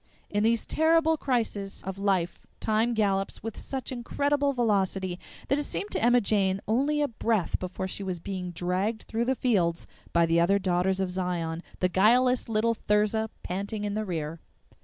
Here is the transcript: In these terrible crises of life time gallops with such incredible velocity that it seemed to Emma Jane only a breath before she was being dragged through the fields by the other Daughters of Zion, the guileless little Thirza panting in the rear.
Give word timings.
In 0.31 0.41
these 0.41 0.65
terrible 0.65 1.15
crises 1.15 1.83
of 1.83 1.99
life 1.99 2.39
time 2.59 2.95
gallops 2.95 3.43
with 3.43 3.55
such 3.55 3.91
incredible 3.91 4.51
velocity 4.51 5.19
that 5.47 5.59
it 5.59 5.63
seemed 5.63 5.91
to 5.91 6.03
Emma 6.03 6.19
Jane 6.21 6.59
only 6.67 7.03
a 7.03 7.07
breath 7.07 7.59
before 7.59 7.87
she 7.87 8.01
was 8.01 8.19
being 8.19 8.49
dragged 8.49 9.03
through 9.03 9.25
the 9.25 9.35
fields 9.35 9.85
by 10.11 10.25
the 10.25 10.39
other 10.39 10.57
Daughters 10.57 10.99
of 10.99 11.11
Zion, 11.11 11.61
the 11.81 11.87
guileless 11.87 12.49
little 12.49 12.73
Thirza 12.73 13.29
panting 13.43 13.83
in 13.83 13.93
the 13.93 14.03
rear. 14.03 14.39